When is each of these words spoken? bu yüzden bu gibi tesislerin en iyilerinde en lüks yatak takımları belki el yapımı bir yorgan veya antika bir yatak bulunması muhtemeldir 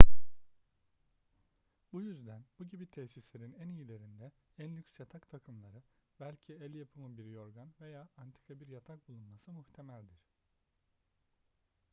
bu 1.93 2.01
yüzden 2.01 2.45
bu 2.59 2.65
gibi 2.67 2.85
tesislerin 2.87 3.53
en 3.53 3.69
iyilerinde 3.69 4.31
en 4.57 4.75
lüks 4.77 4.99
yatak 4.99 5.29
takımları 5.29 5.83
belki 6.19 6.53
el 6.53 6.73
yapımı 6.73 7.17
bir 7.17 7.25
yorgan 7.25 7.73
veya 7.81 8.07
antika 8.17 8.59
bir 8.59 8.67
yatak 8.67 9.07
bulunması 9.07 9.51
muhtemeldir 9.51 10.21